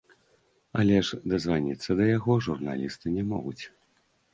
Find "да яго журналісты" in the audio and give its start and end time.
2.03-3.05